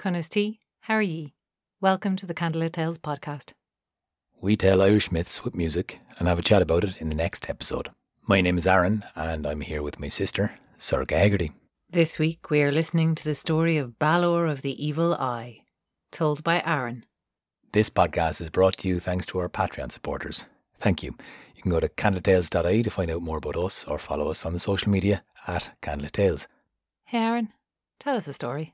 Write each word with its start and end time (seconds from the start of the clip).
Cunas 0.00 0.30
T, 0.30 0.60
how 0.80 0.94
are 0.94 1.02
ye? 1.02 1.34
Welcome 1.82 2.16
to 2.16 2.24
the 2.24 2.32
Candlelit 2.32 2.72
Tales 2.72 2.96
podcast. 2.96 3.52
We 4.40 4.56
tell 4.56 4.80
Irish 4.80 5.12
myths 5.12 5.44
with 5.44 5.54
music 5.54 5.98
and 6.18 6.26
have 6.26 6.38
a 6.38 6.42
chat 6.42 6.62
about 6.62 6.84
it 6.84 6.96
in 7.00 7.10
the 7.10 7.14
next 7.14 7.50
episode. 7.50 7.90
My 8.26 8.40
name 8.40 8.56
is 8.56 8.66
Aaron, 8.66 9.04
and 9.14 9.46
I'm 9.46 9.60
here 9.60 9.82
with 9.82 10.00
my 10.00 10.08
sister, 10.08 10.54
Sorcha 10.78 11.18
Hegarty. 11.18 11.52
This 11.90 12.18
week 12.18 12.48
we 12.48 12.62
are 12.62 12.72
listening 12.72 13.14
to 13.14 13.24
the 13.24 13.34
story 13.34 13.76
of 13.76 13.98
Balor 13.98 14.46
of 14.46 14.62
the 14.62 14.72
Evil 14.82 15.12
Eye, 15.16 15.64
told 16.10 16.42
by 16.42 16.62
Aaron. 16.64 17.04
This 17.72 17.90
podcast 17.90 18.40
is 18.40 18.48
brought 18.48 18.78
to 18.78 18.88
you 18.88 19.00
thanks 19.00 19.26
to 19.26 19.38
our 19.38 19.50
Patreon 19.50 19.92
supporters. 19.92 20.46
Thank 20.80 21.02
you. 21.02 21.14
You 21.54 21.60
can 21.60 21.70
go 21.70 21.78
to 21.78 21.90
candlelittales.ie 21.90 22.82
to 22.84 22.90
find 22.90 23.10
out 23.10 23.20
more 23.20 23.36
about 23.36 23.58
us 23.58 23.84
or 23.84 23.98
follow 23.98 24.30
us 24.30 24.46
on 24.46 24.54
the 24.54 24.60
social 24.60 24.90
media 24.90 25.22
at 25.46 25.78
Candlelit 25.82 26.12
Tales. 26.12 26.48
Hey 27.04 27.18
Aaron, 27.18 27.52
tell 27.98 28.16
us 28.16 28.28
a 28.28 28.32
story. 28.32 28.72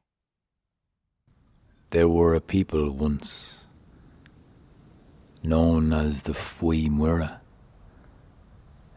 There 1.90 2.08
were 2.08 2.34
a 2.34 2.40
people 2.40 2.90
once 2.90 3.58
known 5.44 5.92
as 5.92 6.24
the 6.24 6.34
Fui 6.34 6.88
Mura. 6.88 7.40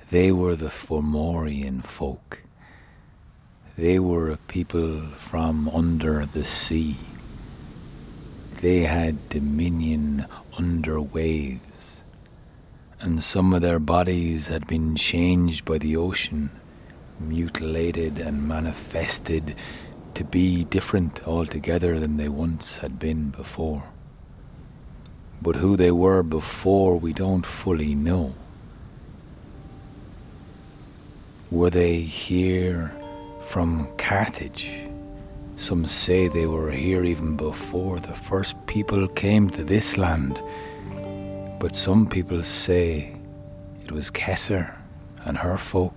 They 0.09 0.31
were 0.31 0.55
the 0.55 0.71
Fomorian 0.71 1.83
folk. 1.83 2.41
They 3.77 3.99
were 3.99 4.31
a 4.31 4.37
people 4.37 5.01
from 5.01 5.69
under 5.69 6.25
the 6.25 6.43
sea. 6.43 6.97
They 8.59 8.79
had 8.79 9.29
dominion 9.29 10.25
under 10.57 10.99
waves, 10.99 11.97
and 12.99 13.23
some 13.23 13.53
of 13.53 13.61
their 13.61 13.79
bodies 13.79 14.47
had 14.47 14.65
been 14.65 14.95
changed 14.95 15.63
by 15.63 15.77
the 15.77 15.95
ocean, 15.95 16.49
mutilated 17.19 18.17
and 18.17 18.47
manifested 18.47 19.55
to 20.15 20.23
be 20.23 20.63
different 20.65 21.27
altogether 21.27 21.99
than 21.99 22.17
they 22.17 22.29
once 22.29 22.77
had 22.77 22.99
been 22.99 23.29
before. 23.29 23.83
But 25.41 25.55
who 25.55 25.77
they 25.77 25.91
were 25.91 26.23
before 26.23 26.97
we 26.97 27.13
don't 27.13 27.45
fully 27.45 27.95
know. 27.95 28.33
Were 31.51 31.69
they 31.69 32.01
here 32.01 32.93
from 33.47 33.87
Carthage? 33.97 34.71
Some 35.57 35.85
say 35.85 36.27
they 36.27 36.45
were 36.45 36.71
here 36.71 37.03
even 37.03 37.35
before 37.35 37.99
the 37.99 38.13
first 38.13 38.55
people 38.67 39.07
came 39.07 39.49
to 39.51 39.63
this 39.63 39.97
land. 39.97 40.39
But 41.59 41.75
some 41.75 42.07
people 42.07 42.43
say 42.43 43.15
it 43.83 43.91
was 43.91 44.11
Cessair 44.11 44.75
and 45.25 45.37
her 45.37 45.57
folk 45.57 45.93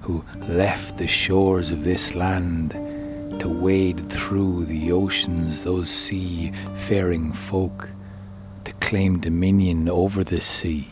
who 0.00 0.24
left 0.48 0.98
the 0.98 1.06
shores 1.06 1.70
of 1.70 1.84
this 1.84 2.14
land 2.14 2.74
to 3.46 3.52
wade 3.52 4.10
through 4.10 4.64
the 4.64 4.90
oceans, 4.90 5.62
those 5.62 5.88
sea-faring 5.88 7.32
folk, 7.32 7.88
to 8.64 8.72
claim 8.86 9.20
dominion 9.20 9.88
over 9.88 10.24
the 10.24 10.40
sea. 10.40 10.88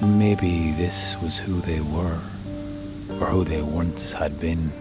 And 0.00 0.18
maybe 0.18 0.72
this 0.78 1.16
was 1.22 1.36
who 1.36 1.60
they 1.60 1.82
were, 1.82 2.18
or 3.20 3.26
who 3.26 3.44
they 3.44 3.60
once 3.60 4.12
had 4.12 4.40
been. 4.40 4.72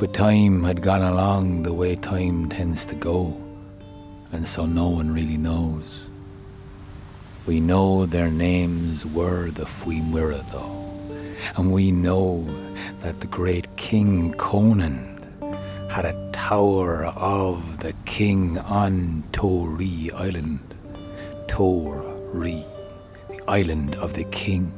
But 0.00 0.14
time 0.14 0.64
had 0.64 0.80
gone 0.80 1.02
along 1.02 1.64
the 1.64 1.74
way 1.74 1.94
time 1.96 2.48
tends 2.48 2.86
to 2.86 2.94
go, 2.94 3.36
and 4.32 4.48
so 4.48 4.64
no 4.64 4.88
one 4.88 5.12
really 5.12 5.36
knows. 5.36 6.00
We 7.44 7.60
know 7.60 8.06
their 8.06 8.30
names 8.30 9.04
were 9.04 9.50
the 9.50 9.66
Fuimura, 9.66 10.42
though, 10.50 10.72
and 11.56 11.70
we 11.72 11.92
know 11.92 12.48
that 13.00 13.20
the 13.20 13.26
great 13.26 13.74
King 13.76 14.32
Conan 14.34 15.12
had 15.90 16.04
a 16.04 16.30
tower 16.32 17.04
of 17.16 17.78
the 17.80 17.92
king 18.06 18.58
on 18.58 19.22
Tory 19.32 20.10
Island. 20.12 20.60
Tory, 21.48 22.64
the 23.28 23.42
island 23.46 23.94
of 23.96 24.14
the 24.14 24.24
king. 24.24 24.72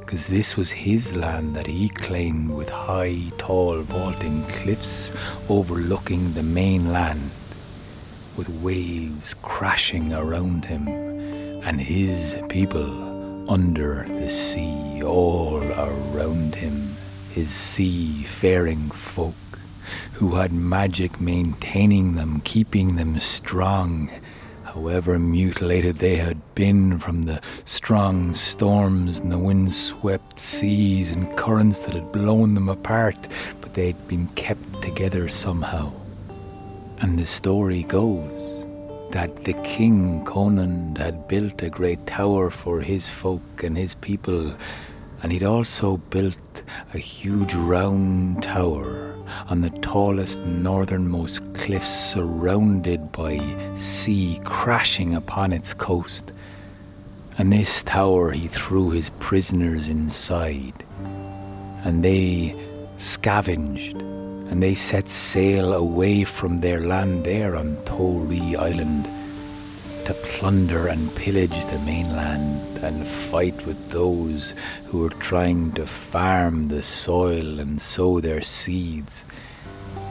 Because 0.00 0.26
this 0.26 0.56
was 0.56 0.70
his 0.72 1.14
land 1.14 1.54
that 1.54 1.68
he 1.68 1.88
claimed 1.88 2.50
with 2.50 2.68
high, 2.68 3.30
tall, 3.38 3.82
vaulting 3.82 4.42
cliffs 4.46 5.12
overlooking 5.48 6.32
the 6.32 6.42
mainland, 6.42 7.30
with 8.36 8.48
waves 8.48 9.34
crashing 9.42 10.12
around 10.12 10.64
him, 10.64 10.88
and 11.62 11.80
his 11.80 12.36
people 12.48 13.09
under 13.48 14.06
the 14.08 14.28
sea, 14.28 15.02
all 15.02 15.62
around 15.72 16.54
him, 16.54 16.96
his 17.30 17.50
sea-faring 17.50 18.90
folk, 18.90 19.34
who 20.12 20.34
had 20.34 20.52
magic 20.52 21.20
maintaining 21.20 22.14
them, 22.14 22.40
keeping 22.44 22.96
them 22.96 23.18
strong, 23.18 24.10
however 24.64 25.18
mutilated 25.18 25.98
they 25.98 26.16
had 26.16 26.38
been 26.54 26.98
from 26.98 27.22
the 27.22 27.40
strong 27.64 28.34
storms 28.34 29.18
and 29.18 29.32
the 29.32 29.38
wind-swept 29.38 30.38
seas 30.38 31.10
and 31.10 31.36
currents 31.36 31.84
that 31.84 31.94
had 31.94 32.12
blown 32.12 32.54
them 32.54 32.68
apart, 32.68 33.28
but 33.60 33.74
they'd 33.74 34.08
been 34.08 34.28
kept 34.28 34.82
together 34.82 35.28
somehow. 35.28 35.92
And 37.00 37.18
the 37.18 37.26
story 37.26 37.82
goes 37.84 38.59
that 39.10 39.44
the 39.44 39.54
king 39.64 40.24
Conan 40.24 40.94
had 40.96 41.26
built 41.26 41.62
a 41.62 41.70
great 41.70 42.06
tower 42.06 42.50
for 42.50 42.80
his 42.80 43.08
folk 43.08 43.42
and 43.62 43.76
his 43.76 43.94
people, 43.96 44.54
and 45.22 45.32
he'd 45.32 45.42
also 45.42 45.96
built 45.96 46.62
a 46.94 46.98
huge 46.98 47.54
round 47.54 48.42
tower 48.42 49.14
on 49.48 49.60
the 49.60 49.70
tallest 49.80 50.40
northernmost 50.44 51.40
cliffs 51.54 51.90
surrounded 51.90 53.10
by 53.12 53.40
sea 53.74 54.40
crashing 54.44 55.14
upon 55.14 55.52
its 55.52 55.74
coast. 55.74 56.32
And 57.38 57.52
this 57.52 57.82
tower 57.82 58.32
he 58.32 58.48
threw 58.48 58.90
his 58.90 59.10
prisoners 59.18 59.88
inside, 59.88 60.84
and 61.84 62.04
they 62.04 62.54
scavenged 62.96 64.02
and 64.50 64.60
they 64.60 64.74
set 64.74 65.08
sail 65.08 65.72
away 65.72 66.24
from 66.24 66.58
their 66.58 66.80
land 66.80 67.24
there 67.24 67.56
on 67.56 67.76
Tory 67.84 68.56
Island 68.56 69.08
to 70.04 70.14
plunder 70.14 70.88
and 70.88 71.14
pillage 71.14 71.64
the 71.66 71.78
mainland 71.78 72.78
and 72.78 73.06
fight 73.06 73.64
with 73.64 73.90
those 73.90 74.54
who 74.86 74.98
were 74.98 75.16
trying 75.20 75.70
to 75.72 75.86
farm 75.86 76.66
the 76.66 76.82
soil 76.82 77.60
and 77.60 77.80
sow 77.80 78.18
their 78.20 78.42
seeds. 78.42 79.24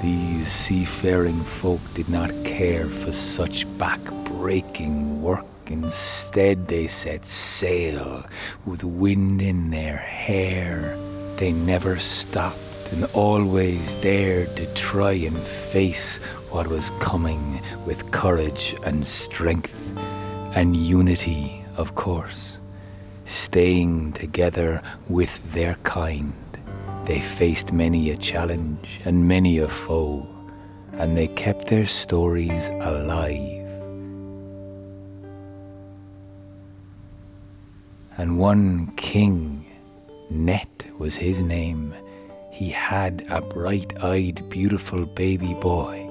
These 0.02 0.48
seafaring 0.48 1.44
folk 1.44 1.82
did 1.94 2.08
not 2.08 2.32
care 2.46 2.86
for 2.86 3.12
such 3.12 3.66
back-breaking 3.78 5.22
work. 5.22 5.46
Instead, 5.68 6.70
they 6.70 6.88
set 6.88 7.26
sail 7.26 8.26
with 8.66 8.86
wind 8.86 9.42
in 9.42 9.70
their 9.70 9.98
hair. 9.98 10.98
They 11.36 11.52
never 11.52 12.00
stopped 12.00 12.69
and 12.92 13.06
always 13.14 13.96
dared 13.98 14.56
to 14.56 14.66
try 14.74 15.12
and 15.12 15.38
face 15.38 16.18
what 16.50 16.68
was 16.68 16.92
coming 17.00 17.62
with 17.86 18.12
courage 18.12 18.76
and 18.86 19.08
strength 19.08 19.96
and 20.56 20.76
unity, 20.76 21.64
of 21.78 21.96
course. 21.96 22.58
Staying 23.26 24.14
together 24.14 24.82
with 25.08 25.40
their 25.54 25.76
kind, 25.84 26.34
they 27.06 27.20
faced 27.20 27.72
many 27.72 28.10
a 28.10 28.18
challenge 28.18 29.00
and 29.06 29.28
many 29.28 29.60
a 29.60 29.70
foe, 29.70 30.28
and 30.94 31.16
they 31.16 31.28
kept 31.28 31.68
their 31.68 31.86
stories 31.86 32.70
alive. 32.82 33.60
And 38.18 38.38
one 38.40 38.92
king, 38.98 39.66
Net 40.30 40.86
was 40.98 41.16
his 41.16 41.40
name, 41.40 41.96
he 42.50 42.70
had 42.70 43.26
a 43.30 43.42
bright 43.42 43.94
eyed, 44.04 44.48
beautiful 44.50 45.06
baby 45.06 45.54
boy. 45.56 46.06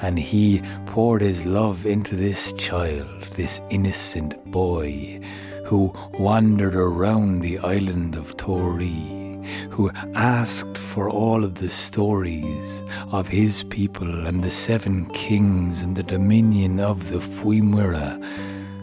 And 0.00 0.18
he 0.18 0.62
poured 0.86 1.20
his 1.20 1.44
love 1.44 1.84
into 1.84 2.16
this 2.16 2.52
child, 2.54 3.24
this 3.36 3.60
innocent 3.68 4.42
boy, 4.50 5.20
who 5.66 5.92
wandered 6.18 6.74
around 6.74 7.40
the 7.40 7.58
island 7.58 8.14
of 8.14 8.36
Tory, 8.36 9.38
who 9.70 9.90
asked 10.14 10.78
for 10.78 11.10
all 11.10 11.44
of 11.44 11.56
the 11.56 11.68
stories 11.68 12.82
of 13.12 13.28
his 13.28 13.64
people 13.64 14.26
and 14.26 14.42
the 14.42 14.50
seven 14.50 15.06
kings 15.10 15.82
and 15.82 15.96
the 15.96 16.02
dominion 16.02 16.80
of 16.80 17.10
the 17.10 17.18
Fuimura. 17.18 18.18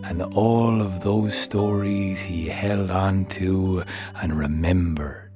And 0.03 0.21
all 0.21 0.81
of 0.81 1.03
those 1.03 1.35
stories 1.35 2.21
he 2.21 2.47
held 2.47 2.91
on 2.91 3.25
to 3.25 3.83
and 4.21 4.37
remembered 4.37 5.26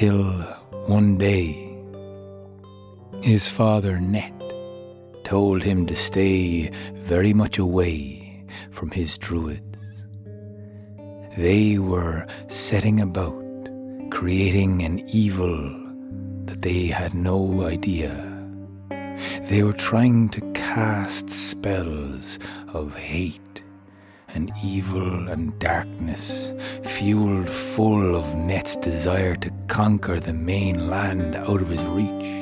till 0.00 0.32
one 0.86 1.18
day 1.18 1.52
his 3.22 3.46
father 3.46 4.00
Net 4.00 4.32
told 5.24 5.62
him 5.62 5.84
to 5.84 5.94
stay 5.94 6.70
very 6.94 7.34
much 7.34 7.58
away 7.58 8.42
from 8.70 8.90
his 8.92 9.18
druids. 9.18 9.76
They 11.36 11.76
were 11.76 12.26
setting 12.48 12.98
about 12.98 13.44
creating 14.10 14.80
an 14.84 15.06
evil 15.06 15.54
that 16.46 16.62
they 16.62 16.86
had 16.86 17.12
no 17.12 17.66
idea. 17.66 18.14
They 19.50 19.62
were 19.62 19.74
trying 19.90 20.30
to 20.30 20.40
cast 20.52 21.28
spells 21.28 22.38
of 22.72 22.96
hate 22.96 23.59
and 24.34 24.52
evil 24.62 25.28
and 25.28 25.58
darkness, 25.58 26.52
fueled 26.84 27.48
full 27.48 28.16
of 28.16 28.34
Net's 28.36 28.76
desire 28.76 29.36
to 29.36 29.50
conquer 29.68 30.20
the 30.20 30.32
main 30.32 30.88
land 30.88 31.36
out 31.36 31.62
of 31.62 31.68
his 31.68 31.82
reach. 31.84 32.40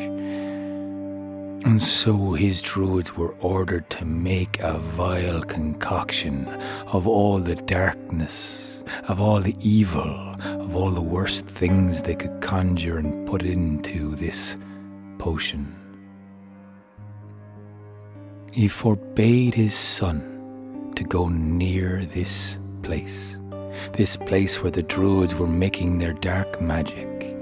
And 1.64 1.82
so 1.82 2.32
his 2.32 2.62
druids 2.62 3.16
were 3.16 3.34
ordered 3.40 3.90
to 3.90 4.04
make 4.04 4.58
a 4.60 4.78
vile 4.78 5.42
concoction 5.42 6.46
of 6.86 7.06
all 7.06 7.38
the 7.38 7.56
darkness, 7.56 8.80
of 9.08 9.20
all 9.20 9.40
the 9.40 9.56
evil, 9.60 10.34
of 10.42 10.76
all 10.76 10.90
the 10.90 11.00
worst 11.00 11.46
things 11.46 12.02
they 12.02 12.14
could 12.14 12.40
conjure 12.40 12.98
and 12.98 13.26
put 13.26 13.42
into 13.42 14.14
this 14.14 14.56
potion. 15.18 15.74
He 18.52 18.68
forbade 18.68 19.54
his 19.54 19.74
son 19.74 20.37
to 20.98 21.04
go 21.04 21.28
near 21.28 22.04
this 22.06 22.58
place, 22.82 23.36
this 23.92 24.16
place 24.16 24.60
where 24.60 24.72
the 24.72 24.82
druids 24.82 25.32
were 25.32 25.46
making 25.46 25.98
their 25.98 26.14
dark 26.14 26.60
magic. 26.60 27.36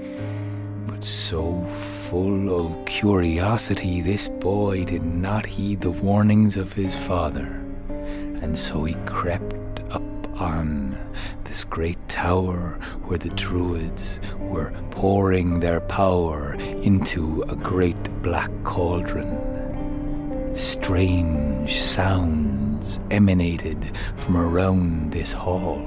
But 0.85 1.03
so 1.03 1.61
full 1.65 2.55
of 2.55 2.85
curiosity, 2.85 4.01
this 4.01 4.27
boy 4.27 4.85
did 4.85 5.01
not 5.01 5.47
heed 5.47 5.81
the 5.81 5.89
warnings 5.89 6.55
of 6.55 6.71
his 6.71 6.93
father, 6.93 7.47
and 8.43 8.59
so 8.59 8.83
he 8.83 8.93
crept 9.07 9.79
up 9.89 10.03
on 10.39 10.95
this 11.45 11.65
great 11.65 11.97
tower 12.07 12.77
where 13.05 13.17
the 13.17 13.29
druids 13.29 14.19
were 14.37 14.71
pouring 14.91 15.61
their 15.61 15.81
power 15.81 16.53
into 16.83 17.41
a 17.49 17.55
great 17.55 18.21
black 18.21 18.51
cauldron. 18.63 19.46
Strange 20.57 21.79
sounds 21.79 22.99
emanated 23.11 23.91
from 24.15 24.35
around 24.35 25.11
this 25.11 25.31
hall 25.31 25.77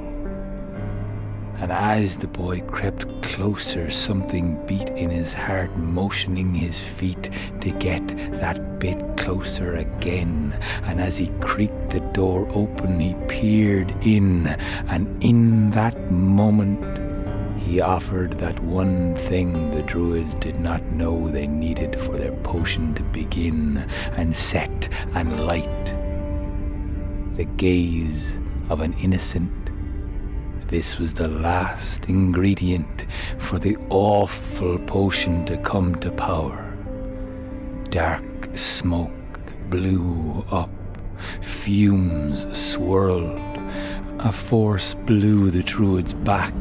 and 1.61 1.73
as 1.73 2.17
the 2.17 2.27
boy 2.27 2.63
crept 2.63 3.07
closer, 3.23 3.91
something 3.91 4.59
beat 4.65 4.89
in 4.91 5.11
his 5.11 5.35
heart, 5.35 5.77
motioning 5.77 6.55
his 6.55 6.79
feet 6.79 7.29
to 7.61 7.71
get 7.73 8.07
that 8.41 8.79
bit 8.79 8.99
closer 9.19 9.75
again. 9.75 10.59
And 10.85 11.03
as 11.03 11.19
he 11.19 11.27
creaked 11.41 11.91
the 11.91 12.01
door 12.01 12.49
open, 12.55 12.99
he 12.99 13.13
peered 13.29 13.95
in, 14.01 14.47
and 14.89 15.23
in 15.23 15.73
that 15.73 16.11
moment, 16.11 16.90
he 17.61 17.81
offered 17.81 18.39
that 18.39 18.59
one 18.61 19.15
thing 19.15 19.71
the 19.71 19.83
Druids 19.83 20.35
did 20.35 20.59
not 20.59 20.83
know 20.87 21.29
they 21.29 21.47
needed 21.47 22.01
for 22.01 22.17
their 22.19 22.37
potion 22.39 22.95
to 22.95 23.03
begin 23.05 23.79
and 24.17 24.35
set 24.35 24.89
and 25.15 25.47
light 25.47 25.87
the 27.37 27.45
gaze 27.57 28.35
of 28.69 28.81
an 28.81 28.93
innocent 28.95 29.61
this 30.71 31.01
was 31.01 31.15
the 31.15 31.27
last 31.27 32.05
ingredient 32.05 33.07
for 33.41 33.59
the 33.59 33.77
awful 33.89 34.79
potion 34.79 35.45
to 35.47 35.57
come 35.57 35.97
to 35.97 36.13
power. 36.13 36.65
Dark 37.89 38.25
smoke 38.55 39.11
blew 39.69 40.45
up, 40.53 40.71
fumes 41.43 42.47
swirled. 42.57 43.50
A 44.23 44.33
force 44.33 44.93
blew 44.93 45.51
the 45.51 45.63
druids 45.63 46.13
back 46.13 46.53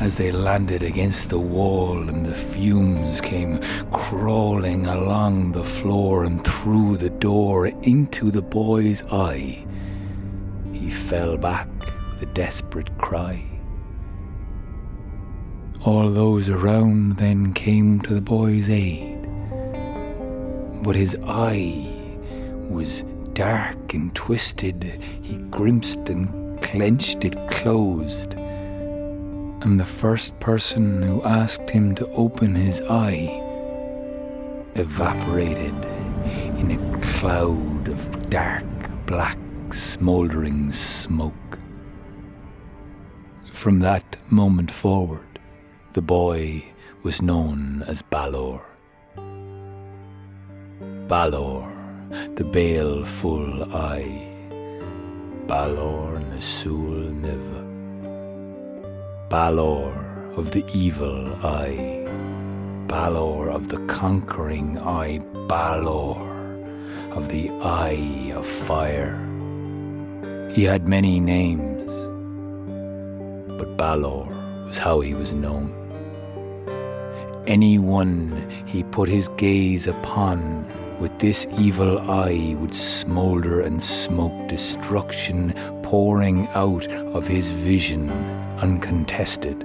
as 0.00 0.16
they 0.16 0.32
landed 0.32 0.82
against 0.82 1.28
the 1.28 1.38
wall, 1.38 2.08
and 2.08 2.26
the 2.26 2.34
fumes 2.34 3.20
came 3.20 3.60
crawling 3.92 4.84
along 4.84 5.52
the 5.52 5.62
floor 5.62 6.24
and 6.24 6.42
through 6.42 6.96
the 6.96 7.10
door 7.10 7.68
into 7.68 8.32
the 8.32 8.42
boy's 8.42 9.04
eye. 9.12 9.64
He 10.72 10.90
fell 10.90 11.36
back 11.36 11.68
with 12.10 12.22
a 12.22 12.26
desperate 12.34 12.90
cry. 12.98 13.44
All 15.84 16.10
those 16.10 16.48
around 16.48 17.18
then 17.18 17.54
came 17.54 18.00
to 18.00 18.14
the 18.14 18.20
boy's 18.20 18.68
aid, 18.68 19.24
but 20.82 20.96
his 20.96 21.16
eye 21.24 21.94
was 22.68 23.04
dark 23.34 23.94
and 23.94 24.12
twisted. 24.16 24.82
He 25.22 25.36
grimaced 25.36 26.08
and 26.08 26.37
clenched 26.70 27.24
it 27.24 27.34
closed. 27.50 28.34
And 28.34 29.80
the 29.80 29.86
first 29.86 30.38
person 30.38 31.02
who 31.02 31.22
asked 31.22 31.70
him 31.70 31.94
to 31.94 32.06
open 32.08 32.54
his 32.54 32.82
eye 32.82 33.42
evaporated 34.74 35.74
in 36.58 36.70
a 36.70 37.00
cloud 37.00 37.88
of 37.88 38.28
dark, 38.28 38.66
black, 39.06 39.38
smouldering 39.72 40.70
smoke. 40.70 41.58
From 43.54 43.80
that 43.80 44.18
moment 44.30 44.70
forward, 44.70 45.40
the 45.94 46.02
boy 46.02 46.62
was 47.02 47.22
known 47.22 47.82
as 47.88 48.02
Balor. 48.02 48.60
Balor, 51.08 51.72
the 52.34 52.44
baleful 52.44 53.74
eye. 53.74 54.27
Balor 55.48 56.20
Nasul 56.30 57.10
Niv. 57.24 57.44
Balor 59.30 59.90
of 60.36 60.50
the 60.50 60.62
evil 60.74 61.34
eye. 61.42 62.06
Balor 62.86 63.48
of 63.48 63.68
the 63.68 63.78
conquering 63.86 64.78
eye. 64.78 65.18
Balor 65.48 66.20
of 67.12 67.30
the 67.30 67.50
eye 67.62 68.30
of 68.36 68.46
fire. 68.46 69.16
He 70.52 70.64
had 70.64 70.86
many 70.86 71.18
names 71.18 71.78
but 73.58 73.76
Balor 73.76 74.28
was 74.66 74.78
how 74.78 75.00
he 75.00 75.14
was 75.14 75.32
known. 75.32 75.74
Anyone 77.46 78.48
he 78.66 78.84
put 78.84 79.08
his 79.08 79.28
gaze 79.36 79.86
upon 79.86 80.64
with 80.98 81.18
this 81.18 81.46
evil 81.58 81.98
eye 82.10 82.56
would 82.58 82.74
smoulder 82.74 83.60
and 83.60 83.82
smoke 83.82 84.48
destruction 84.48 85.54
pouring 85.82 86.48
out 86.48 86.86
of 86.88 87.26
his 87.26 87.50
vision 87.50 88.10
uncontested. 88.58 89.64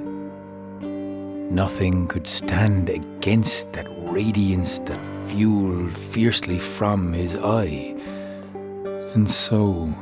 Nothing 1.52 2.08
could 2.08 2.28
stand 2.28 2.90
against 2.90 3.74
that 3.74 3.88
radiance 4.12 4.80
that 4.80 5.00
fueled 5.28 5.92
fiercely 5.92 6.60
from 6.60 7.14
his 7.14 7.36
eye. 7.36 7.96
And 9.14 9.30
so 9.30 9.94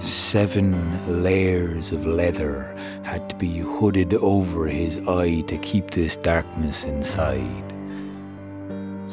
Seven 0.00 1.22
layers 1.22 1.92
of 1.92 2.06
leather 2.06 2.74
had 3.02 3.28
to 3.28 3.36
be 3.36 3.58
hooded 3.58 4.14
over 4.14 4.66
his 4.66 4.96
eye 5.06 5.42
to 5.42 5.58
keep 5.58 5.90
this 5.90 6.16
darkness 6.16 6.84
inside. 6.84 7.74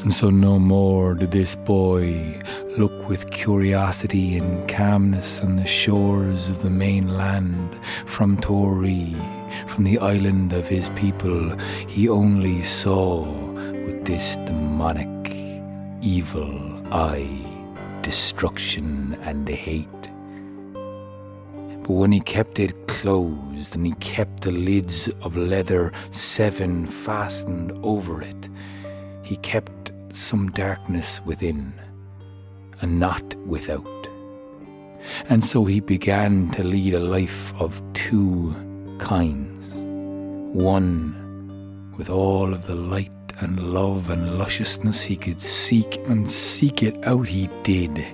And 0.02 0.14
so 0.14 0.30
no 0.30 0.60
more 0.60 1.16
did 1.16 1.32
this 1.32 1.56
boy 1.56 2.40
look 2.78 3.10
with 3.10 3.32
curiosity 3.32 4.38
and 4.38 4.68
calmness 4.70 5.42
on 5.42 5.56
the 5.56 5.66
shores 5.66 6.48
of 6.48 6.62
the 6.62 6.70
mainland 6.70 7.78
from 8.06 8.38
Tory, 8.38 9.16
from 9.68 9.84
the 9.84 9.98
island 9.98 10.54
of 10.54 10.68
his 10.68 10.90
people. 10.90 11.58
He 11.88 12.08
only 12.08 12.62
saw 12.62 13.26
with 13.86 14.06
this 14.06 14.36
demonic, 14.46 15.10
evil 16.02 16.84
eye 16.94 17.58
destruction 18.04 19.18
and 19.24 19.50
hate. 19.50 19.90
But 21.82 21.90
when 21.90 22.12
he 22.12 22.22
kept 22.22 22.60
it 22.60 22.88
closed 22.88 23.76
and 23.76 23.86
he 23.86 23.94
kept 23.96 24.42
the 24.44 24.52
lids 24.52 25.10
of 25.22 25.36
leather 25.36 25.92
seven 26.12 26.86
fastened 26.86 27.74
over 27.84 28.22
it, 28.22 28.48
he 29.28 29.36
kept 29.38 29.92
some 30.10 30.50
darkness 30.52 31.20
within 31.26 31.74
and 32.80 32.98
not 32.98 33.36
without. 33.46 34.08
And 35.28 35.44
so 35.44 35.66
he 35.66 35.82
began 35.82 36.50
to 36.52 36.64
lead 36.64 36.96
a 36.96 37.02
life 37.02 37.54
of 37.60 37.82
two 37.94 38.56
kinds. 39.00 39.74
One 40.56 41.14
with 41.98 42.10
all 42.10 42.54
of 42.54 42.68
the 42.68 42.76
light 42.76 43.12
and 43.40 43.74
love 43.74 44.10
and 44.10 44.38
lusciousness 44.38 45.02
he 45.02 45.18
could 45.18 45.42
seek, 45.42 45.98
and 46.08 46.30
seek 46.30 46.82
it 46.82 46.96
out 47.06 47.28
he 47.28 47.50
did. 47.64 48.06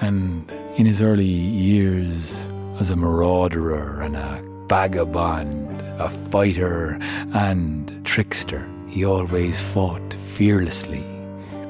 And 0.00 0.48
in 0.76 0.86
his 0.86 1.00
early 1.00 1.24
years, 1.24 2.32
as 2.78 2.90
a 2.90 2.96
marauder 2.96 4.00
and 4.00 4.14
a 4.14 4.40
vagabond, 4.68 5.80
a 5.98 6.08
fighter 6.30 6.96
and 7.34 8.06
trickster. 8.06 8.64
He 8.88 9.04
always 9.04 9.60
fought 9.60 10.14
fearlessly 10.34 11.04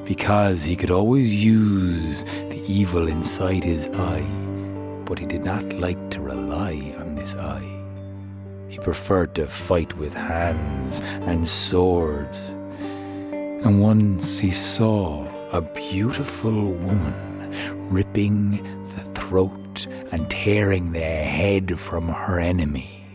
because 0.05 0.63
he 0.63 0.75
could 0.75 0.89
always 0.89 1.43
use 1.43 2.23
the 2.23 2.63
evil 2.67 3.07
inside 3.07 3.63
his 3.63 3.87
eye, 3.89 4.25
but 5.05 5.19
he 5.19 5.25
did 5.27 5.43
not 5.43 5.63
like 5.73 6.09
to 6.09 6.19
rely 6.19 6.93
on 6.97 7.13
this 7.13 7.35
eye. 7.35 7.71
He 8.67 8.79
preferred 8.79 9.35
to 9.35 9.45
fight 9.45 9.95
with 9.97 10.15
hands 10.15 10.99
and 11.29 11.47
swords. 11.47 12.39
And 13.63 13.81
once 13.81 14.39
he 14.39 14.49
saw 14.49 15.27
a 15.51 15.61
beautiful 15.61 16.71
woman 16.71 17.87
ripping 17.89 18.63
the 18.95 19.03
throat 19.19 19.87
and 20.11 20.29
tearing 20.31 20.91
the 20.91 20.99
head 21.01 21.79
from 21.79 22.07
her 22.07 22.39
enemy 22.39 23.05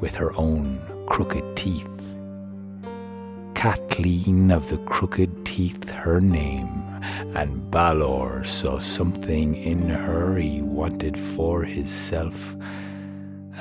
with 0.00 0.16
her 0.16 0.34
own 0.36 0.80
crooked 1.06 1.56
teeth. 1.56 1.93
Kathleen 3.64 4.50
of 4.50 4.68
the 4.68 4.76
crooked 4.76 5.46
teeth, 5.46 5.88
her 5.88 6.20
name, 6.20 6.68
and 7.34 7.70
Balor 7.70 8.44
saw 8.44 8.78
something 8.78 9.54
in 9.54 9.88
her 9.88 10.36
he 10.36 10.60
wanted 10.60 11.18
for 11.18 11.64
himself, 11.64 12.56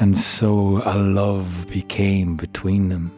and 0.02 0.18
so 0.18 0.82
a 0.84 0.98
love 0.98 1.68
became 1.70 2.36
between 2.36 2.90
them, 2.90 3.14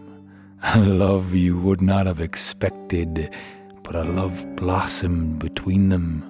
a 0.76 0.80
love 0.80 1.34
you 1.34 1.58
would 1.58 1.82
not 1.82 2.06
have 2.06 2.20
expected, 2.20 3.34
but 3.82 3.96
a 3.96 4.04
love 4.04 4.46
blossomed 4.56 5.40
between 5.40 5.90
them, 5.90 6.22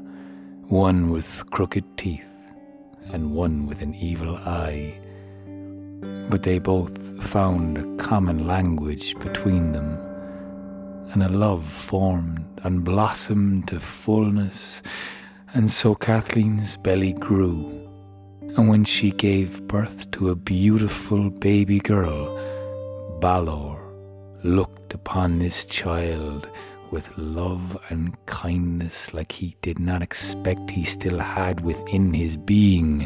one 0.69 1.09
with 1.09 1.43
crooked 1.49 1.83
teeth 1.97 2.23
and 3.11 3.35
one 3.35 3.67
with 3.67 3.81
an 3.81 3.93
evil 3.93 4.37
eye. 4.37 4.97
But 6.29 6.43
they 6.43 6.59
both 6.59 6.97
found 7.21 7.77
a 7.77 7.95
common 8.01 8.47
language 8.47 9.19
between 9.19 9.73
them 9.73 10.14
and 11.11 11.23
a 11.23 11.29
love 11.29 11.65
formed 11.65 12.45
and 12.63 12.83
blossomed 12.83 13.67
to 13.67 13.79
fullness, 13.79 14.81
and 15.53 15.71
so 15.71 15.95
Kathleen's 15.95 16.77
belly 16.77 17.13
grew. 17.13 17.71
And 18.57 18.69
when 18.69 18.85
she 18.85 19.11
gave 19.11 19.67
birth 19.67 20.09
to 20.11 20.29
a 20.29 20.35
beautiful 20.35 21.29
baby 21.29 21.79
girl, 21.79 22.35
Balor 23.19 23.77
looked 24.43 24.93
upon 24.93 25.39
this 25.39 25.65
child 25.65 26.47
with 26.91 27.17
love 27.17 27.77
and 27.89 28.15
kindness 28.27 29.13
like 29.13 29.31
he 29.31 29.55
did 29.61 29.79
not 29.79 30.01
expect 30.01 30.69
he 30.69 30.83
still 30.83 31.19
had 31.19 31.61
within 31.61 32.13
his 32.13 32.37
being, 32.37 33.05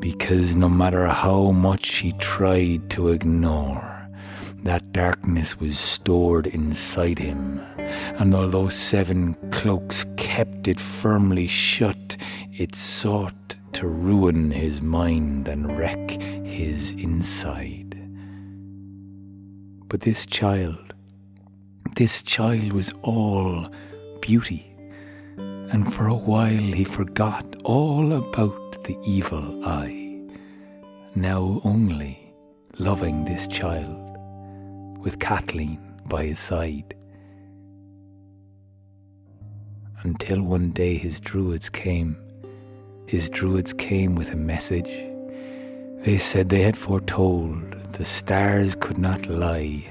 because 0.00 0.54
no 0.54 0.68
matter 0.68 1.06
how 1.08 1.50
much 1.50 1.96
he 1.96 2.12
tried 2.12 2.88
to 2.90 3.08
ignore, 3.08 3.93
that 4.64 4.92
darkness 4.92 5.60
was 5.60 5.78
stored 5.78 6.46
inside 6.46 7.18
him, 7.18 7.60
and 8.18 8.34
although 8.34 8.70
seven 8.70 9.34
cloaks 9.50 10.06
kept 10.16 10.66
it 10.66 10.80
firmly 10.80 11.46
shut, 11.46 12.16
it 12.50 12.74
sought 12.74 13.56
to 13.74 13.86
ruin 13.86 14.50
his 14.50 14.80
mind 14.80 15.48
and 15.48 15.78
wreck 15.78 16.10
his 16.10 16.92
inside. 16.92 17.94
But 19.88 20.00
this 20.00 20.24
child, 20.24 20.94
this 21.96 22.22
child 22.22 22.72
was 22.72 22.90
all 23.02 23.68
beauty, 24.22 24.64
and 25.36 25.92
for 25.92 26.06
a 26.08 26.14
while 26.14 26.72
he 26.72 26.84
forgot 26.84 27.44
all 27.64 28.14
about 28.14 28.84
the 28.84 28.96
evil 29.04 29.62
eye, 29.66 30.18
now 31.14 31.60
only 31.64 32.34
loving 32.78 33.26
this 33.26 33.46
child 33.46 34.03
with 35.04 35.20
Kathleen 35.20 35.78
by 36.06 36.24
his 36.24 36.38
side. 36.38 36.94
Until 40.02 40.42
one 40.42 40.70
day 40.70 40.96
his 40.96 41.20
druids 41.20 41.68
came. 41.68 42.16
His 43.06 43.28
druids 43.28 43.72
came 43.74 44.14
with 44.14 44.32
a 44.32 44.36
message. 44.36 44.92
They 46.04 46.18
said 46.18 46.48
they 46.48 46.62
had 46.62 46.76
foretold 46.76 47.74
the 47.92 48.04
stars 48.04 48.74
could 48.74 48.98
not 48.98 49.26
lie, 49.26 49.84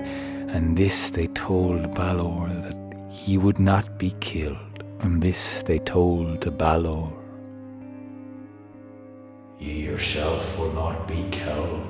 and 0.49 0.77
this 0.77 1.11
they 1.11 1.27
told 1.27 1.95
Balor 1.95 2.49
that 2.49 3.09
he 3.09 3.37
would 3.37 3.59
not 3.59 3.97
be 3.97 4.11
killed, 4.19 4.83
and 4.99 5.21
this 5.21 5.63
they 5.63 5.79
told 5.79 6.41
to 6.41 6.51
Balor. 6.51 7.07
Ye 9.59 9.85
yourself 9.85 10.59
will 10.59 10.73
not 10.73 11.07
be 11.07 11.23
killed 11.31 11.87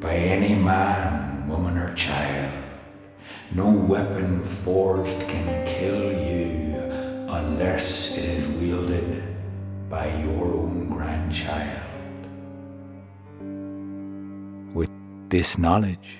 by 0.00 0.14
any 0.14 0.54
man 0.54 1.37
woman 1.48 1.78
or 1.78 1.94
child. 1.94 2.52
No 3.52 3.70
weapon 3.70 4.42
forged 4.42 5.20
can 5.20 5.66
kill 5.66 6.12
you 6.12 6.74
unless 7.28 8.16
it 8.18 8.24
is 8.24 8.46
wielded 8.60 9.22
by 9.88 10.06
your 10.22 10.52
own 10.54 10.88
grandchild. 10.90 11.82
With 14.74 14.90
this 15.30 15.56
knowledge, 15.56 16.18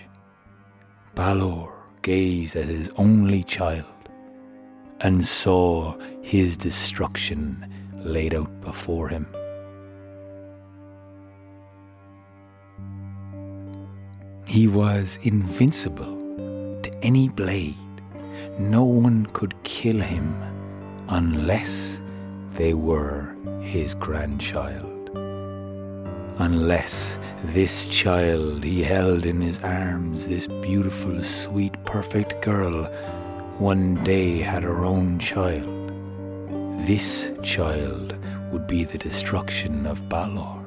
Balor 1.15 1.71
gazed 2.03 2.57
at 2.57 2.67
his 2.67 2.91
only 2.97 3.45
child 3.45 3.85
and 5.01 5.25
saw 5.25 5.97
his 6.23 6.57
destruction 6.57 7.67
laid 7.99 8.35
out 8.35 8.61
before 8.63 9.09
him. 9.09 9.27
He 14.49 14.67
was 14.67 15.19
invincible 15.25 16.17
to 16.83 16.91
any 17.03 17.29
blade. 17.29 17.77
No 18.59 18.83
one 18.83 19.27
could 19.35 19.63
kill 19.63 20.01
him 20.01 20.43
unless 21.11 22.01
they 22.53 22.73
were 22.73 23.37
his 23.61 23.95
grandchild. 23.95 25.11
Unless 26.39 27.19
this 27.45 27.89
child 27.89 28.65
he 28.65 28.83
held 28.83 29.27
in 29.27 29.43
his 29.43 29.59
arms, 29.63 30.27
this 30.27 30.47
beautiful, 30.47 31.23
sweet, 31.23 31.75
perfect 31.85 32.41
girl, 32.41 32.85
one 33.59 34.03
day 34.03 34.39
had 34.39 34.63
her 34.63 34.83
own 34.83 35.19
child. 35.19 35.93
This 36.87 37.31
child 37.43 38.17
would 38.51 38.67
be 38.67 38.85
the 38.85 38.97
destruction 38.97 39.85
of 39.85 40.09
Balor. 40.09 40.65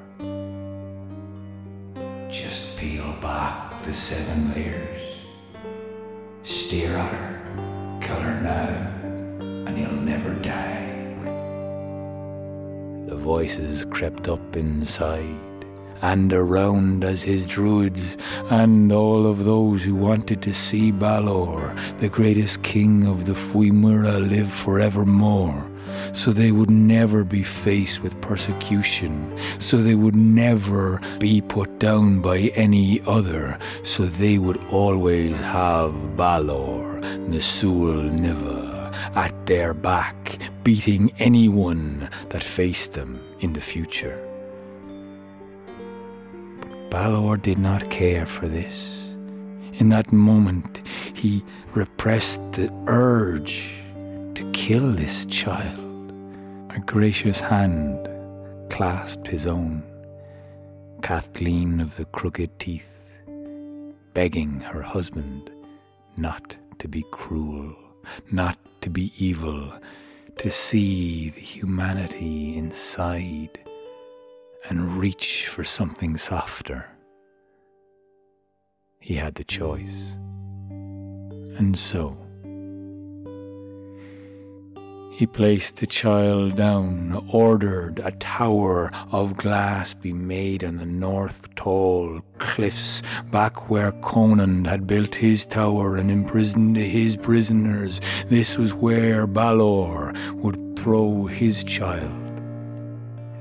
Just 2.30 2.78
peel 2.78 3.12
back 3.22 3.51
the 3.84 3.94
seven 3.94 4.54
layers. 4.54 5.02
Stare 6.44 6.98
at 6.98 7.12
her, 7.12 8.00
kill 8.02 8.20
her 8.20 8.42
now, 8.42 9.68
and 9.68 9.78
you'll 9.78 9.92
never 9.92 10.34
die. 10.36 10.88
The 13.08 13.16
voices 13.16 13.86
crept 13.86 14.28
up 14.28 14.56
inside 14.56 15.38
and 16.02 16.34
around 16.34 17.04
as 17.04 17.22
his 17.22 17.46
druids, 17.46 18.18
and 18.50 18.92
all 18.92 19.28
of 19.28 19.46
those 19.46 19.84
who 19.84 19.96
wanted 19.96 20.42
to 20.42 20.54
see 20.54 20.92
Balor, 20.92 21.76
the 22.00 22.10
greatest 22.10 22.64
king 22.64 23.06
of 23.06 23.26
the 23.26 23.34
Fuimura, 23.34 24.20
live 24.28 24.52
forevermore 24.52 25.71
so 26.14 26.32
they 26.32 26.52
would 26.52 26.70
never 26.70 27.24
be 27.24 27.44
faced 27.44 28.02
with 28.02 28.20
persecution, 28.22 29.38
so 29.60 29.78
they 29.78 29.96
would 29.96 30.16
never 30.16 31.00
be 31.20 31.42
put 31.42 31.80
down 31.80 32.22
by 32.22 32.52
any 32.56 33.02
other, 33.08 33.58
so 33.84 34.06
they 34.06 34.38
would 34.38 34.58
always 34.70 35.38
have 35.40 35.94
Balor, 36.18 37.00
na 37.02 37.38
Súile 37.38 38.12
Nimhe, 38.12 38.94
at 39.16 39.34
their 39.46 39.74
back, 39.74 40.38
beating 40.64 41.12
anyone 41.20 42.10
that 42.30 42.44
faced 42.44 42.94
them 42.94 43.20
in 43.40 43.54
the 43.54 43.62
future. 43.62 44.20
But 46.62 46.90
Balor 46.90 47.38
did 47.38 47.58
not 47.58 47.90
care 47.90 48.26
for 48.26 48.48
this. 48.48 48.98
In 49.74 49.90
that 49.90 50.12
moment, 50.12 50.82
he 51.14 51.44
repressed 51.74 52.42
the 52.52 52.70
urge 52.88 53.74
to 54.36 54.52
kill 54.52 54.92
this 54.92 55.26
child. 55.26 55.81
A 56.74 56.80
gracious 56.80 57.42
hand 57.42 58.08
clasped 58.70 59.28
his 59.28 59.46
own, 59.46 59.84
Kathleen 61.02 61.82
of 61.82 61.98
the 61.98 62.06
crooked 62.06 62.60
teeth, 62.60 62.88
begging 64.14 64.62
her 64.62 64.82
husband 64.82 65.52
not 66.16 66.56
to 66.80 66.88
be 66.88 67.04
cruel, 67.12 67.76
not 68.32 68.58
to 68.80 68.90
be 68.90 69.12
evil, 69.18 69.74
to 70.38 70.50
see 70.50 71.32
the 71.32 71.42
humanity 71.42 72.56
inside 72.56 73.60
and 74.70 74.98
reach 74.98 75.48
for 75.48 75.66
something 75.66 76.18
softer. 76.18 76.86
He 79.02 79.16
had 79.16 79.36
the 79.36 79.44
choice. 79.44 80.14
And 81.58 81.78
so, 81.78 82.16
he 85.12 85.28
placed 85.28 85.76
the 85.78 85.86
child 85.86 86.56
down, 86.56 87.22
ordered 87.32 88.00
a 88.00 88.12
tower 88.12 88.90
of 89.12 89.36
glass 89.36 89.94
be 89.94 90.14
made 90.14 90.64
on 90.64 90.78
the 90.78 90.86
north 90.86 91.54
tall 91.56 92.22
cliffs, 92.40 93.02
back 93.30 93.70
where 93.70 93.92
Conan 94.02 94.64
had 94.66 94.88
built 94.88 95.14
his 95.14 95.46
tower 95.46 95.98
and 95.98 96.10
imprisoned 96.10 96.78
his 96.78 97.18
prisoners. 97.18 98.00
This 98.30 98.58
was 98.58 98.74
where 98.74 99.28
Balor 99.28 100.14
would 100.36 100.80
throw 100.80 101.26
his 101.26 101.64
child. 101.66 102.12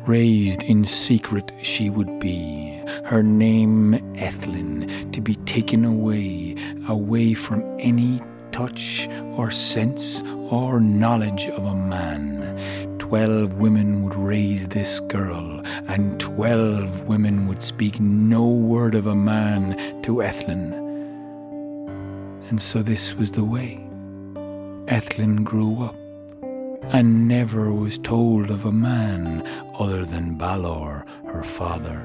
Raised 0.08 0.64
in 0.64 0.84
secret 0.84 1.52
she 1.62 1.88
would 1.88 2.18
be, 2.18 2.82
her 3.04 3.22
name 3.22 3.94
Ethlin, 4.16 5.12
to 5.12 5.20
be 5.20 5.36
taken 5.46 5.84
away, 5.84 6.56
away 6.88 7.32
from 7.32 7.62
any 7.78 8.20
touch 8.52 9.08
or 9.32 9.50
sense 9.50 10.22
or 10.50 10.80
knowledge 10.80 11.46
of 11.46 11.64
a 11.64 11.74
man. 11.74 12.98
Twelve 12.98 13.54
women 13.54 14.02
would 14.02 14.14
raise 14.14 14.68
this 14.68 15.00
girl, 15.00 15.62
and 15.88 16.20
twelve 16.20 17.04
women 17.04 17.46
would 17.48 17.62
speak 17.62 17.98
no 18.00 18.48
word 18.48 18.94
of 18.94 19.06
a 19.06 19.16
man 19.16 19.76
to 20.02 20.22
Ethlin. 20.22 20.72
And 22.50 22.60
so 22.60 22.82
this 22.82 23.14
was 23.14 23.32
the 23.32 23.44
way. 23.44 23.80
Ethlin 24.86 25.44
grew 25.44 25.82
up 25.82 25.96
and 26.92 27.28
never 27.28 27.72
was 27.72 27.98
told 27.98 28.50
of 28.50 28.64
a 28.64 28.72
man 28.72 29.46
other 29.78 30.04
than 30.04 30.34
Balor, 30.34 31.06
her 31.26 31.42
father, 31.44 32.02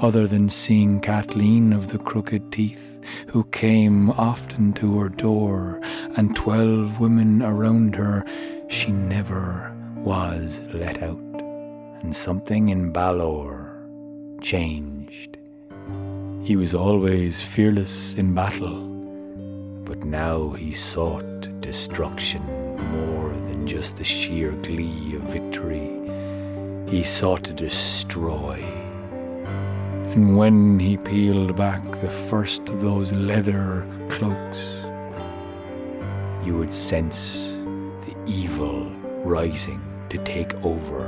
other 0.00 0.26
than 0.26 0.48
seeing 0.48 1.00
Kathleen 1.00 1.72
of 1.72 1.88
the 1.88 1.98
crooked 1.98 2.52
teeth, 2.52 3.00
who 3.28 3.44
came 3.44 4.10
often 4.10 4.72
to 4.74 4.98
her 5.00 5.08
door, 5.08 5.80
and 6.16 6.36
twelve 6.36 7.00
women 7.00 7.42
around 7.42 7.94
her, 7.94 8.24
she 8.68 8.92
never 8.92 9.74
was 9.96 10.60
let 10.72 11.02
out. 11.02 11.18
And 12.02 12.14
something 12.14 12.68
in 12.68 12.92
Balor 12.92 13.70
changed. 14.40 15.36
He 16.42 16.56
was 16.56 16.74
always 16.74 17.42
fearless 17.42 18.14
in 18.14 18.34
battle, 18.34 18.88
but 19.84 20.04
now 20.04 20.50
he 20.50 20.72
sought 20.72 21.60
destruction 21.60 22.42
more 22.90 23.30
than 23.30 23.66
just 23.66 23.96
the 23.96 24.04
sheer 24.04 24.52
glee 24.62 25.14
of 25.14 25.22
victory. 25.22 25.90
He 26.88 27.04
sought 27.04 27.44
to 27.44 27.52
destroy. 27.52 28.81
And 30.12 30.36
when 30.36 30.78
he 30.78 30.96
peeled 30.96 31.56
back 31.56 31.82
the 32.00 32.10
first 32.10 32.68
of 32.68 32.80
those 32.80 33.12
leather 33.12 33.86
cloaks, 34.08 34.84
you 36.44 36.56
would 36.56 36.72
sense 36.72 37.48
the 38.06 38.14
evil 38.26 38.90
rising 39.24 39.80
to 40.10 40.18
take 40.18 40.54
over. 40.64 41.06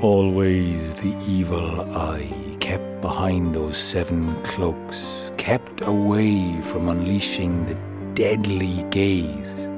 Always 0.00 0.94
the 0.94 1.16
evil 1.26 1.80
eye 1.96 2.56
kept 2.60 3.00
behind 3.00 3.54
those 3.54 3.76
seven 3.76 4.34
cloaks, 4.42 5.30
kept 5.36 5.82
away 5.82 6.60
from 6.62 6.88
unleashing 6.88 7.66
the 7.66 7.76
deadly 8.14 8.84
gaze 8.90 9.68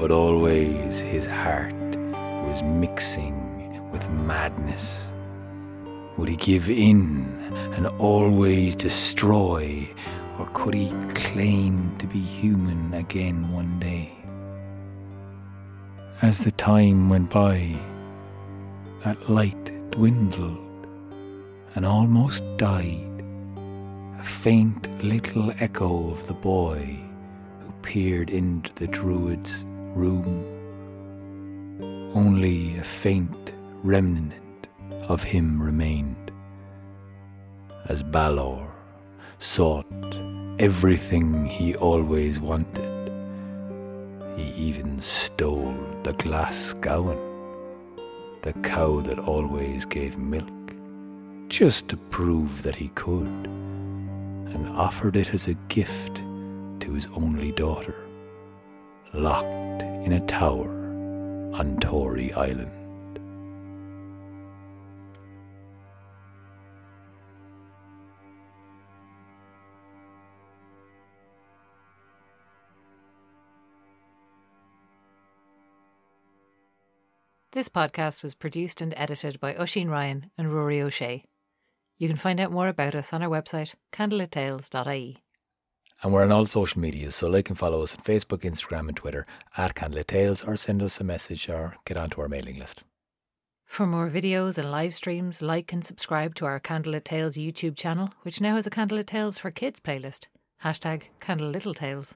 but 0.00 0.10
always 0.10 1.00
his 1.00 1.26
heart 1.26 1.74
was 2.48 2.62
mixing 2.62 3.36
with 3.92 4.08
madness. 4.08 5.09
Would 6.16 6.28
he 6.28 6.36
give 6.36 6.68
in 6.68 7.24
and 7.74 7.86
always 7.86 8.74
destroy, 8.74 9.88
or 10.38 10.46
could 10.52 10.74
he 10.74 10.90
claim 11.14 11.96
to 11.98 12.06
be 12.06 12.20
human 12.20 12.92
again 12.94 13.50
one 13.50 13.78
day? 13.78 14.12
As 16.20 16.40
the 16.40 16.50
time 16.50 17.08
went 17.08 17.30
by, 17.30 17.78
that 19.04 19.30
light 19.30 19.90
dwindled 19.90 20.86
and 21.74 21.86
almost 21.86 22.42
died, 22.58 23.24
a 24.18 24.22
faint 24.22 24.88
little 25.02 25.52
echo 25.60 26.10
of 26.10 26.26
the 26.26 26.34
boy 26.34 26.98
who 27.60 27.72
peered 27.80 28.28
into 28.28 28.70
the 28.74 28.88
druid's 28.88 29.64
room. 29.94 30.44
Only 32.14 32.76
a 32.76 32.84
faint 32.84 33.54
remnant 33.82 34.49
of 35.10 35.24
him 35.24 35.60
remained. 35.60 36.30
As 37.86 38.00
Balor 38.00 38.64
sought 39.40 40.14
everything 40.60 41.46
he 41.46 41.74
always 41.74 42.38
wanted, 42.38 43.12
he 44.36 44.52
even 44.52 45.02
stole 45.02 45.74
the 46.04 46.12
glass 46.12 46.74
gowan, 46.74 47.18
the 48.42 48.52
cow 48.62 49.00
that 49.00 49.18
always 49.18 49.84
gave 49.84 50.16
milk, 50.16 50.72
just 51.48 51.88
to 51.88 51.96
prove 51.96 52.62
that 52.62 52.76
he 52.76 52.90
could, 52.90 53.26
and 53.26 54.68
offered 54.68 55.16
it 55.16 55.34
as 55.34 55.48
a 55.48 55.54
gift 55.66 56.22
to 56.78 56.92
his 56.92 57.08
only 57.16 57.50
daughter, 57.50 57.96
locked 59.12 59.82
in 60.06 60.12
a 60.12 60.26
tower 60.26 60.70
on 61.52 61.78
Tory 61.80 62.32
Island. 62.32 62.79
This 77.52 77.68
podcast 77.68 78.22
was 78.22 78.34
produced 78.34 78.80
and 78.80 78.94
edited 78.96 79.40
by 79.40 79.56
Oisin 79.56 79.90
Ryan 79.90 80.30
and 80.38 80.54
Rory 80.54 80.80
O'Shea. 80.80 81.24
You 81.98 82.06
can 82.06 82.16
find 82.16 82.38
out 82.40 82.52
more 82.52 82.68
about 82.68 82.94
us 82.94 83.12
on 83.12 83.24
our 83.24 83.28
website, 83.28 83.74
candlelittales.ie. 83.92 85.16
And 86.00 86.12
we're 86.12 86.22
on 86.22 86.30
all 86.30 86.46
social 86.46 86.80
media, 86.80 87.10
so 87.10 87.26
like 87.28 87.48
and 87.48 87.58
follow 87.58 87.82
us 87.82 87.96
on 87.96 88.04
Facebook, 88.04 88.42
Instagram, 88.48 88.86
and 88.86 88.96
Twitter 88.96 89.26
at 89.56 89.74
Candlelit 89.74 90.06
Tales, 90.06 90.44
or 90.44 90.56
send 90.56 90.80
us 90.80 91.00
a 91.00 91.04
message 91.04 91.48
or 91.48 91.74
get 91.84 91.96
onto 91.96 92.20
our 92.20 92.28
mailing 92.28 92.56
list. 92.56 92.84
For 93.64 93.84
more 93.84 94.08
videos 94.08 94.56
and 94.56 94.70
live 94.70 94.94
streams, 94.94 95.42
like 95.42 95.72
and 95.72 95.84
subscribe 95.84 96.36
to 96.36 96.46
our 96.46 96.60
Candlelit 96.60 97.02
Tales 97.02 97.36
YouTube 97.36 97.76
channel, 97.76 98.10
which 98.22 98.40
now 98.40 98.54
has 98.54 98.68
a 98.68 98.70
Candlelit 98.70 99.06
Tales 99.06 99.38
for 99.38 99.50
Kids 99.50 99.80
playlist. 99.80 100.28
Hashtag 100.62 101.02
Candlelit 101.20 101.74
Tales. 101.74 102.14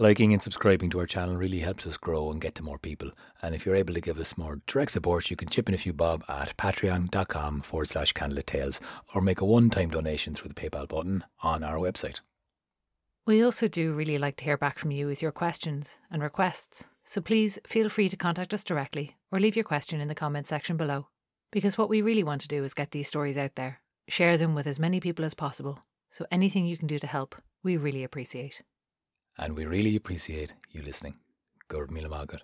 Liking 0.00 0.32
and 0.32 0.42
subscribing 0.42 0.88
to 0.90 0.98
our 1.00 1.06
channel 1.06 1.36
really 1.36 1.58
helps 1.58 1.86
us 1.86 1.98
grow 1.98 2.30
and 2.30 2.40
get 2.40 2.54
to 2.54 2.62
more 2.62 2.78
people. 2.78 3.10
And 3.42 3.54
if 3.54 3.66
you're 3.66 3.76
able 3.76 3.92
to 3.92 4.00
give 4.00 4.18
us 4.18 4.38
more 4.38 4.62
direct 4.66 4.92
support, 4.92 5.30
you 5.30 5.36
can 5.36 5.50
chip 5.50 5.68
in 5.68 5.74
a 5.74 5.78
few 5.78 5.92
bob 5.92 6.24
at 6.26 6.56
patreon.com 6.56 7.60
forward 7.60 7.90
slash 7.90 8.14
candlelit 8.14 8.46
tales 8.46 8.80
or 9.14 9.20
make 9.20 9.42
a 9.42 9.44
one 9.44 9.68
time 9.68 9.90
donation 9.90 10.34
through 10.34 10.48
the 10.48 10.54
PayPal 10.54 10.88
button 10.88 11.22
on 11.42 11.62
our 11.62 11.76
website. 11.76 12.20
We 13.26 13.42
also 13.42 13.68
do 13.68 13.92
really 13.92 14.16
like 14.16 14.36
to 14.36 14.44
hear 14.44 14.56
back 14.56 14.78
from 14.78 14.90
you 14.90 15.06
with 15.06 15.20
your 15.20 15.32
questions 15.32 15.98
and 16.10 16.22
requests, 16.22 16.86
so 17.04 17.20
please 17.20 17.58
feel 17.66 17.90
free 17.90 18.08
to 18.08 18.16
contact 18.16 18.54
us 18.54 18.64
directly 18.64 19.18
or 19.30 19.38
leave 19.38 19.54
your 19.54 19.66
question 19.66 20.00
in 20.00 20.08
the 20.08 20.14
comment 20.14 20.46
section 20.46 20.78
below. 20.78 21.08
Because 21.50 21.76
what 21.76 21.90
we 21.90 22.00
really 22.00 22.24
want 22.24 22.40
to 22.40 22.48
do 22.48 22.64
is 22.64 22.72
get 22.72 22.92
these 22.92 23.08
stories 23.08 23.36
out 23.36 23.56
there, 23.56 23.82
share 24.08 24.38
them 24.38 24.54
with 24.54 24.66
as 24.66 24.80
many 24.80 24.98
people 24.98 25.26
as 25.26 25.34
possible, 25.34 25.80
so 26.10 26.24
anything 26.32 26.64
you 26.64 26.78
can 26.78 26.86
do 26.86 26.98
to 26.98 27.06
help, 27.06 27.34
we 27.62 27.76
really 27.76 28.02
appreciate. 28.02 28.62
And 29.42 29.56
we 29.56 29.64
really 29.64 29.96
appreciate 29.96 30.52
you 30.70 30.82
listening. 30.82 31.14
Gurb 31.70 31.90
Mila 31.90 32.10
Margaret. 32.10 32.42